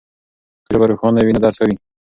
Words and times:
که 0.65 0.69
ژبه 0.73 0.85
روښانه 0.89 1.21
وي 1.23 1.31
نو 1.35 1.41
درس 1.45 1.57
ښه 1.59 1.65
وي. 1.67 1.75